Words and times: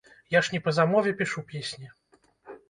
Я 0.35 0.39
ж 0.47 0.53
не 0.53 0.61
па 0.67 0.73
замове 0.77 1.13
пішу 1.19 1.45
песні. 1.53 1.91